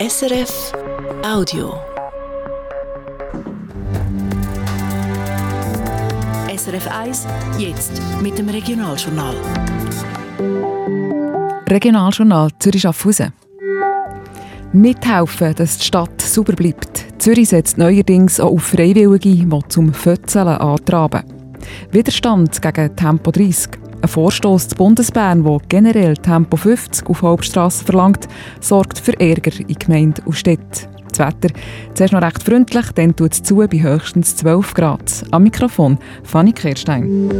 SRF 0.00 0.72
Audio. 1.22 1.74
SRF 6.56 6.88
1, 6.90 7.26
jetzt 7.58 8.00
mit 8.22 8.38
dem 8.38 8.48
Regionaljournal. 8.48 9.34
Regionaljournal 11.68 12.48
Zürich-Schaffhausen. 12.58 13.34
Mithelfen, 14.72 15.54
dass 15.56 15.76
die 15.76 15.84
Stadt 15.84 16.22
sauber 16.22 16.54
bleibt. 16.54 17.04
Zürich 17.18 17.50
setzt 17.50 17.76
neuerdings 17.76 18.40
auch 18.40 18.52
auf 18.52 18.62
Freiwillige, 18.62 19.28
die 19.28 19.46
zum 19.68 19.92
Fötzeln 19.92 20.48
antraben. 20.48 21.24
Widerstand 21.90 22.62
gegen 22.62 22.96
Tempo 22.96 23.30
30. 23.30 23.89
Ein 24.02 24.08
Vorstoß 24.08 24.68
zu 24.68 24.76
Bundesbern, 24.76 25.44
der 25.44 25.58
generell 25.68 26.16
Tempo 26.16 26.56
50 26.56 27.06
auf 27.06 27.20
Hauptstrasse 27.20 27.84
verlangt, 27.84 28.28
sorgt 28.60 28.98
für 28.98 29.18
Ärger 29.20 29.52
in 29.60 29.74
Gemeinden 29.74 30.22
und 30.24 30.36
Städten. 30.36 30.88
Das 31.08 31.18
Wetter 31.18 31.54
zuerst 31.94 32.12
noch 32.14 32.22
recht 32.22 32.42
freundlich, 32.42 32.92
dann 32.92 33.14
tut 33.14 33.32
es 33.32 33.42
zu 33.42 33.56
bei 33.56 33.80
höchstens 33.80 34.36
12 34.36 34.72
Grad. 34.72 35.24
Am 35.32 35.42
Mikrofon 35.42 35.98
Fanny 36.22 36.52
Kehrstein. 36.52 37.30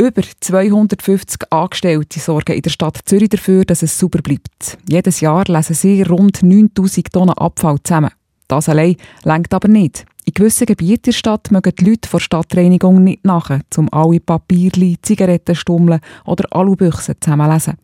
Über 0.00 0.22
250 0.40 1.50
Angestellte 1.50 2.20
sorgen 2.20 2.54
in 2.54 2.62
der 2.62 2.70
Stadt 2.70 3.00
Zürich 3.04 3.30
dafür, 3.30 3.64
dass 3.64 3.82
es 3.82 3.98
sauber 3.98 4.22
bleibt. 4.22 4.78
Jedes 4.88 5.20
Jahr 5.20 5.44
lesen 5.48 5.74
sie 5.74 6.02
rund 6.02 6.44
9000 6.44 7.12
Tonnen 7.12 7.36
Abfall 7.36 7.78
zusammen. 7.82 8.12
Das 8.46 8.68
allein 8.68 8.94
lenkt 9.24 9.52
aber 9.52 9.66
nicht. 9.66 10.06
In 10.28 10.34
gewissen 10.34 10.66
Gebieten 10.66 11.04
der 11.06 11.12
Stadt 11.12 11.50
mögen 11.50 11.72
die 11.74 11.86
Leute 11.86 12.06
vor 12.06 12.20
Stadtreinigung 12.20 13.02
nicht 13.02 13.24
nach, 13.24 13.48
um 13.78 13.90
alle 13.90 14.20
Papierli, 14.20 14.98
Zigarettenstummeln 15.00 16.00
oder 16.26 16.54
Alubüchsen 16.54 17.14
zusammenlesen. 17.18 17.78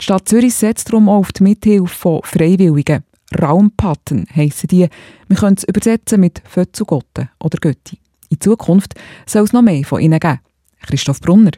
Die 0.00 0.02
Stadt 0.02 0.28
Zürich 0.28 0.54
setzt 0.54 0.88
darum 0.88 1.08
auch 1.08 1.18
auf 1.18 1.30
die 1.30 1.44
Mithilfe 1.44 1.94
von 1.94 2.20
Freiwilligen. 2.24 3.04
Raumpaten 3.40 4.26
heissen 4.34 4.66
die. 4.66 4.88
Wir 5.28 5.36
können 5.36 5.54
es 5.56 5.62
übersetzen 5.62 6.18
mit 6.18 6.42
Fötzugotte 6.48 7.30
oder 7.38 7.58
Götti. 7.60 8.00
In 8.28 8.40
Zukunft 8.40 8.94
soll 9.24 9.44
es 9.44 9.52
noch 9.52 9.62
mehr 9.62 9.84
von 9.84 10.00
ihnen 10.00 10.18
geben. 10.18 10.40
Christoph 10.84 11.20
Brunner. 11.20 11.52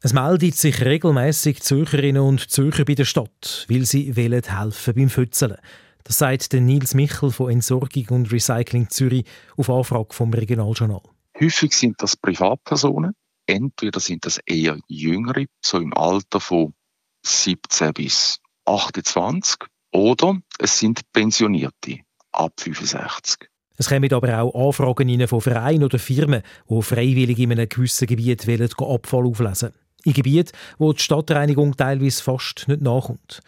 Es 0.00 0.14
meldet 0.14 0.54
sich 0.54 0.82
regelmäßig 0.82 1.60
Zürcherinnen 1.60 2.22
und 2.22 2.48
Zürcher 2.48 2.86
bei 2.86 2.94
der 2.94 3.04
Stadt, 3.04 3.66
weil 3.68 3.84
sie 3.84 4.10
helfen 4.14 4.94
beim 4.94 5.10
Fützeln. 5.10 5.58
Das 6.04 6.18
sagt 6.18 6.52
Nils 6.52 6.94
Michel 6.94 7.30
von 7.30 7.50
Entsorgung 7.50 8.06
und 8.10 8.32
Recycling 8.32 8.88
Zürich 8.90 9.24
auf 9.56 9.70
Anfrage 9.70 10.14
vom 10.14 10.32
Regionaljournal. 10.32 11.02
Häufig 11.40 11.72
sind 11.72 12.02
das 12.02 12.16
Privatpersonen. 12.16 13.14
Entweder 13.46 14.00
sind 14.00 14.24
das 14.24 14.38
eher 14.46 14.78
Jüngere, 14.88 15.46
so 15.64 15.78
im 15.78 15.92
Alter 15.94 16.40
von 16.40 16.74
17 17.24 17.92
bis 17.94 18.38
28, 18.64 19.56
oder 19.92 20.38
es 20.58 20.78
sind 20.78 21.00
Pensionierte 21.12 22.00
ab 22.32 22.52
65. 22.58 23.48
Es 23.76 23.88
kommen 23.88 24.12
aber 24.12 24.40
auch 24.40 24.68
Anfragen 24.68 25.26
von 25.26 25.40
Vereinen 25.40 25.84
oder 25.84 25.98
Firmen, 25.98 26.42
die 26.68 26.82
freiwillig 26.82 27.38
in 27.38 27.52
einem 27.52 27.68
gewissen 27.68 28.06
Gebiet 28.06 28.46
wollen, 28.46 28.70
Abfall 28.94 29.26
auflesen 29.26 29.72
In 30.04 30.12
Gebieten, 30.12 30.52
wo 30.78 30.92
die 30.92 31.02
Stadtreinigung 31.02 31.76
teilweise 31.76 32.22
fast 32.22 32.68
nicht 32.68 32.82
nachkommt. 32.82 33.40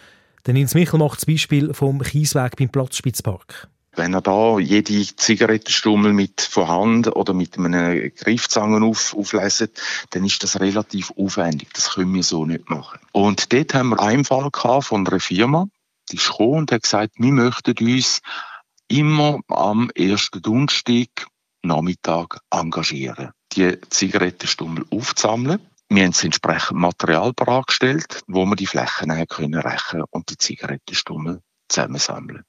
Der 0.44 0.54
Nils 0.54 0.74
Michel 0.74 0.98
macht 0.98 1.18
das 1.18 1.26
Beispiel 1.26 1.72
vom 1.72 2.02
Kiesweg 2.02 2.56
beim 2.56 2.68
Platzspitzpark. 2.68 3.68
Wenn 3.94 4.14
er 4.14 4.22
da 4.22 4.58
jede 4.58 5.06
Zigarettenstummel 5.14 6.12
mit 6.12 6.40
Vorhand 6.40 7.14
oder 7.14 7.32
mit 7.32 7.56
einem 7.56 8.12
Griffzangen 8.12 8.82
auf, 8.82 9.14
auflesen, 9.14 9.68
dann 10.10 10.24
ist 10.24 10.42
das 10.42 10.58
relativ 10.58 11.12
aufwendig. 11.16 11.68
Das 11.74 11.90
können 11.90 12.12
wir 12.12 12.24
so 12.24 12.44
nicht 12.44 12.68
machen. 12.68 12.98
Und 13.12 13.52
dort 13.52 13.72
haben 13.74 13.90
wir 13.90 14.00
einen 14.00 14.24
Fall 14.24 14.50
von 14.82 15.06
einer 15.06 15.20
Firma, 15.20 15.68
die 16.10 16.16
ist 16.16 16.30
gekommen 16.30 16.54
und 16.54 16.72
hat 16.72 16.82
gesagt, 16.82 17.12
wir 17.18 17.32
möchten 17.32 17.78
uns 17.78 18.20
immer 18.88 19.40
am 19.48 19.90
ersten 19.94 20.42
Donnerstag 20.42 21.08
Nachmittag 21.62 22.40
engagieren, 22.50 23.30
die 23.52 23.80
Zigarettenstummel 23.88 24.86
aufzusammeln 24.90 25.60
wir 25.94 26.04
haben 26.04 26.12
das 26.12 26.24
entsprechende 26.24 26.80
Material 26.80 27.32
bereitgestellt, 27.34 28.22
wo 28.26 28.44
wir 28.46 28.56
die 28.56 28.66
Flächen 28.66 29.26
können 29.28 29.60
rächen 29.60 30.02
und 30.10 30.30
die 30.30 30.38
Zigarettenstummel 30.38 31.40
zusammensammeln. 31.68 32.44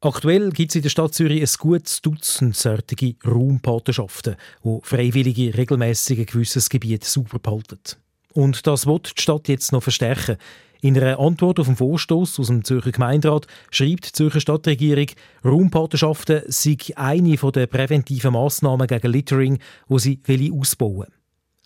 Aktuell 0.00 0.50
gibt 0.50 0.70
es 0.70 0.76
in 0.76 0.82
der 0.82 0.90
Stadt 0.90 1.14
Zürich 1.14 1.40
ein 1.40 1.56
gutes 1.58 2.02
Dutzend 2.02 2.54
solche 2.54 3.16
Raumpatenschaften, 3.26 4.36
wo 4.62 4.80
Freiwillige 4.84 5.56
regelmäßig 5.56 6.20
ein 6.20 6.26
gewisses 6.26 6.68
Gebiet 6.68 7.04
sauber 7.04 7.38
behalten. 7.38 7.96
Und 8.34 8.66
das 8.66 8.86
wird 8.86 9.16
die 9.16 9.22
Stadt 9.22 9.48
jetzt 9.48 9.72
noch 9.72 9.82
verstärken. 9.82 10.36
In 10.82 10.96
einer 10.96 11.18
Antwort 11.18 11.58
auf 11.58 11.66
den 11.66 11.76
Vorstoß 11.76 12.38
aus 12.38 12.46
dem 12.48 12.62
Zürcher 12.62 12.92
Gemeinderat 12.92 13.46
schreibt 13.70 14.06
die 14.06 14.12
Zürcher 14.12 14.40
Stadtregierung, 14.40 15.06
Raumpatenschaften 15.42 16.42
sei 16.46 16.76
eine 16.94 17.36
der 17.36 17.66
präventiven 17.66 18.34
Massnahmen 18.34 18.86
gegen 18.86 19.10
Littering, 19.10 19.58
die 19.88 19.98
sie 19.98 20.52
ausbauen 20.52 20.98
will. 20.98 21.12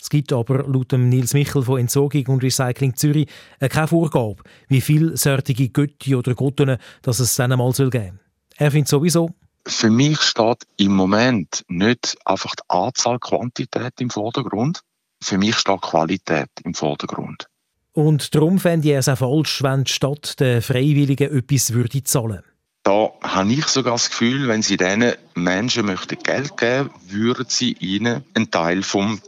Es 0.00 0.08
gibt 0.08 0.32
aber 0.32 0.66
laut 0.66 0.92
Nils 0.92 1.34
Michel 1.34 1.62
von 1.62 1.78
Entsorgung 1.78 2.26
und 2.28 2.42
Recycling 2.42 2.94
Zürich 2.94 3.28
äh, 3.58 3.68
keine 3.68 3.88
Vorgabe, 3.88 4.42
wie 4.68 4.80
viele 4.80 5.16
solche 5.16 5.68
Götti 5.68 6.14
oder 6.14 6.34
Gotten 6.34 6.78
dass 7.02 7.20
es 7.20 7.36
dann 7.36 7.52
einmal 7.52 7.72
geben 7.72 7.90
soll. 7.90 8.12
Er 8.56 8.70
findet 8.70 8.88
sowieso, 8.88 9.30
für 9.66 9.90
mich 9.90 10.20
steht 10.20 10.66
im 10.78 10.94
Moment 10.94 11.64
nicht 11.68 12.16
einfach 12.24 12.54
die 12.54 12.62
Anzahl 12.68 13.18
Quantität 13.18 14.00
im 14.00 14.10
Vordergrund. 14.10 14.80
Für 15.22 15.38
mich 15.38 15.56
steht 15.56 15.82
Qualität 15.82 16.48
im 16.64 16.74
Vordergrund. 16.74 17.46
Und 17.92 18.34
darum 18.34 18.58
fände 18.58 18.88
ich 18.88 18.94
es 18.94 19.08
auch 19.08 19.18
falsch, 19.18 19.62
wenn 19.62 19.84
die 19.84 19.92
Stadt 19.92 20.40
den 20.40 20.62
Freiwilligen 20.62 21.36
etwas 21.36 21.72
würde 21.72 22.02
zahlen 22.04 22.42
Da 22.84 23.10
habe 23.22 23.52
ich 23.52 23.66
sogar 23.66 23.94
das 23.94 24.10
Gefühl, 24.10 24.48
wenn 24.48 24.62
sie 24.62 24.76
diesen 24.76 25.12
Menschen 25.34 25.86
möchten 25.86 26.18
Geld 26.22 26.56
geben 26.56 26.90
würden 27.08 27.46
sie 27.48 27.72
ihnen 27.72 28.24
einen 28.34 28.50
Teil 28.50 28.82
vom 28.82 29.20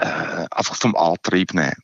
äh, 0.00 0.46
einfach 0.50 0.76
vom 0.76 0.94
Antrieb 0.96 1.54
nehmen. 1.54 1.76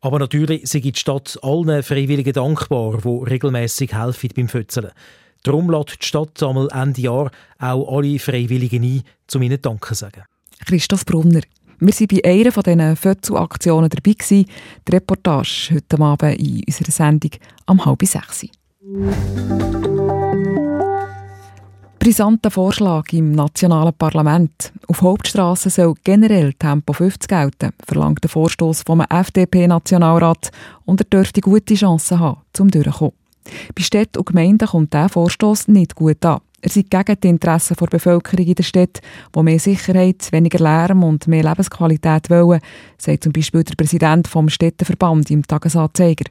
Aber 0.00 0.18
natürlich 0.18 0.68
sind 0.68 0.84
die 0.84 0.94
Stadt 0.94 1.38
allen 1.42 1.82
Freiwilligen 1.82 2.32
dankbar, 2.32 2.98
die 3.02 3.30
regelmäßig 3.30 3.94
helfen 3.94 4.30
beim 4.34 4.48
Fötzeln. 4.48 4.92
Darum 5.42 5.70
lädt 5.70 6.00
die 6.00 6.06
Stadt 6.06 6.42
einmal 6.42 6.68
Ende 6.72 7.00
Jahr 7.00 7.30
auch 7.58 7.96
alle 7.96 8.18
Freiwilligen 8.18 8.82
ein, 8.84 9.02
um 9.34 9.42
ihnen 9.42 9.60
Danke 9.60 9.88
zu 9.88 9.94
sagen. 9.94 10.24
Christoph 10.66 11.04
Brunner. 11.04 11.40
Wir 11.80 11.92
waren 11.92 12.08
bei 12.08 12.22
einer 12.24 12.50
von 12.50 12.62
diesen 12.64 12.96
Fötzel-Aktionen 12.96 13.88
dabei. 13.88 14.14
Die 14.18 14.46
Reportage 14.90 15.74
heute 15.74 16.00
Abend 16.00 16.40
in 16.40 16.64
unserer 16.66 16.90
Sendung 16.90 17.30
am 17.66 17.84
halb 17.84 18.04
sechs 18.04 18.46
brisanter 22.08 22.50
Vorschlag 22.50 23.12
im 23.12 23.32
nationalen 23.32 23.92
Parlament. 23.92 24.72
Auf 24.86 25.02
Hauptstraßen 25.02 25.70
soll 25.70 25.92
generell 26.04 26.54
Tempo 26.54 26.94
50 26.94 27.28
gelten, 27.28 27.74
verlangt 27.86 28.24
der 28.24 28.30
Vorstoß 28.30 28.80
vom 28.86 29.02
FDP-Nationalrat 29.02 30.50
und 30.86 31.02
er 31.02 31.04
dürfte 31.04 31.42
gute 31.42 31.74
Chancen 31.74 32.18
haben, 32.18 32.40
zum 32.54 32.70
durchzukommen. 32.70 33.12
Bei 33.74 33.82
Städten 33.82 34.20
und 34.20 34.24
Gemeinden 34.24 34.68
kommt 34.68 34.94
dieser 34.94 35.10
Vorstoß 35.10 35.68
nicht 35.68 35.96
gut 35.96 36.24
an. 36.24 36.40
Er 36.62 36.70
sei 36.70 36.86
gegen 36.88 37.20
die 37.20 37.28
Interessen 37.28 37.76
der 37.78 37.86
Bevölkerung 37.88 38.46
in 38.46 38.54
der 38.54 38.62
Stadt, 38.62 39.02
die 39.36 39.42
mehr 39.42 39.58
Sicherheit, 39.58 40.32
weniger 40.32 40.60
Lärm 40.60 41.04
und 41.04 41.28
mehr 41.28 41.44
Lebensqualität 41.44 42.30
wollen, 42.30 42.60
sagt 42.96 43.24
zum 43.24 43.34
Beispiel 43.34 43.64
der 43.64 43.74
Präsident 43.74 44.28
vom 44.28 44.48
Städteverband 44.48 45.30
im 45.30 45.46
Tagesanzeiger. 45.46 46.24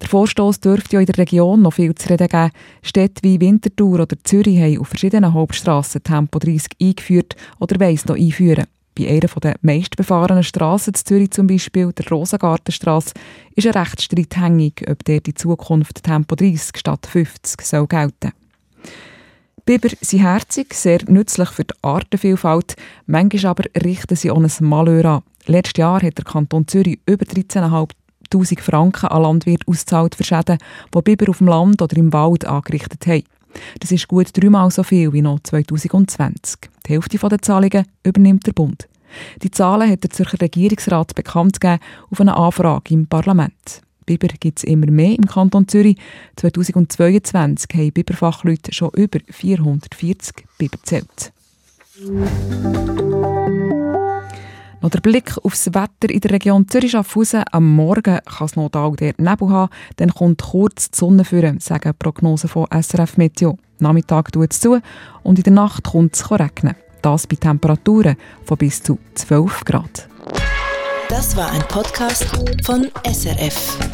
Der 0.00 0.08
Vorstoß 0.08 0.60
dürfte 0.60 0.96
ja 0.96 1.00
in 1.00 1.06
der 1.06 1.18
Region 1.18 1.62
noch 1.62 1.74
viel 1.74 1.94
zu 1.94 2.08
reden 2.08 2.28
geben. 2.28 2.50
Städte 2.82 3.22
wie 3.22 3.40
Winterthur 3.40 4.00
oder 4.00 4.16
Zürich 4.24 4.58
haben 4.58 4.78
auf 4.78 4.88
verschiedenen 4.88 5.34
Hauptstrassen 5.34 6.02
Tempo 6.02 6.38
30 6.38 6.72
eingeführt 6.80 7.36
oder 7.58 7.80
weiss 7.80 8.06
noch 8.06 8.16
einführen. 8.16 8.66
Bei 8.98 9.08
einer 9.08 9.28
der 9.40 9.56
meistbefahrenen 9.62 10.42
Strassen 10.42 10.94
in 10.94 11.04
Zürich 11.04 11.30
zum 11.30 11.46
Beispiel, 11.46 11.92
der 11.92 12.08
Rosengartenstrasse, 12.08 13.14
ist 13.54 13.66
ein 13.66 13.72
Rechtsstreit 13.72 14.36
hängig, 14.36 14.84
ob 14.90 15.04
der 15.04 15.24
in 15.24 15.36
Zukunft 15.36 16.02
Tempo 16.02 16.34
30 16.34 16.76
statt 16.76 17.06
50 17.06 17.62
soll 17.62 17.86
gelten 17.86 18.32
Biber 19.64 19.90
sind 20.00 20.22
herzig, 20.22 20.74
sehr 20.74 20.98
nützlich 21.06 21.48
für 21.50 21.64
die 21.64 21.74
Artenvielfalt. 21.82 22.74
Manchmal 23.06 23.50
aber 23.50 23.64
richten 23.84 24.16
sie 24.16 24.30
auch 24.30 24.42
ein 24.42 24.50
Malheur 24.60 25.04
an. 25.04 25.22
Letztes 25.46 25.78
Jahr 25.78 26.02
hat 26.02 26.18
der 26.18 26.24
Kanton 26.24 26.66
Zürich 26.66 26.98
über 27.06 27.24
13,5 27.24 27.90
1000 28.32 28.60
Franken 28.60 29.06
an 29.06 29.22
Landwirte 29.22 29.66
auszahlt 29.66 30.14
für 30.14 30.24
Schäden, 30.24 30.58
die 30.94 31.02
Biber 31.02 31.30
auf 31.30 31.38
dem 31.38 31.48
Land 31.48 31.82
oder 31.82 31.96
im 31.96 32.12
Wald 32.12 32.44
angerichtet 32.44 33.06
haben. 33.06 33.24
Das 33.80 33.90
ist 33.90 34.08
gut 34.08 34.28
dreimal 34.32 34.70
so 34.70 34.82
viel 34.82 35.12
wie 35.12 35.22
noch 35.22 35.40
2020. 35.40 36.70
Die 36.86 36.92
Hälfte 36.92 37.18
der 37.18 37.42
Zahlungen 37.42 37.86
übernimmt 38.04 38.46
der 38.46 38.52
Bund. 38.52 38.88
Die 39.42 39.50
Zahlen 39.50 39.90
hat 39.90 40.04
der 40.04 40.10
Zürcher 40.10 40.40
Regierungsrat 40.40 41.14
bekannt 41.14 41.60
gegeben 41.60 41.82
auf 42.10 42.20
eine 42.20 42.36
Anfrage 42.36 42.94
im 42.94 43.06
Parlament. 43.06 43.82
Biber 44.06 44.28
gibt 44.38 44.58
es 44.58 44.64
immer 44.64 44.90
mehr 44.90 45.16
im 45.16 45.26
Kanton 45.26 45.68
Zürich. 45.68 45.96
2022 46.36 47.70
haben 47.74 47.92
Biberfachleute 47.92 48.72
schon 48.72 48.90
über 48.94 49.18
440 49.28 50.44
Biber 50.58 50.78
gezählt. 50.78 51.32
Noch 54.82 54.90
der 54.90 55.00
Blick 55.00 55.36
aufs 55.42 55.66
Wetter 55.66 56.08
in 56.08 56.20
der 56.20 56.30
Region 56.30 56.66
Zürich-Schaffhausen. 56.66 57.44
Am 57.52 57.74
Morgen 57.74 58.18
kann 58.24 58.46
es 58.46 58.56
noch 58.56 58.70
da 58.70 58.88
der 58.90 59.14
Nebel 59.18 59.50
haben, 59.50 59.70
dann 59.96 60.14
kommt 60.14 60.42
kurz 60.42 60.90
die 60.90 60.98
Sonne 60.98 61.24
führen, 61.24 61.60
sagen 61.60 61.92
Prognosen 61.98 62.48
von 62.48 62.66
SRF 62.70 63.18
Meteo. 63.18 63.58
Nachmittag 63.78 64.32
tut 64.32 64.52
es 64.52 64.60
zu 64.60 64.80
und 65.22 65.38
in 65.38 65.44
der 65.44 65.52
Nacht 65.52 65.84
kommt 65.84 66.14
es 66.14 66.30
regnen. 66.30 66.76
Das 67.02 67.26
bei 67.26 67.36
Temperaturen 67.36 68.16
von 68.44 68.56
bis 68.56 68.82
zu 68.82 68.98
12 69.14 69.64
Grad. 69.64 70.08
Das 71.08 71.36
war 71.36 71.50
ein 71.50 71.62
Podcast 71.62 72.24
von 72.64 72.88
SRF. 73.04 73.89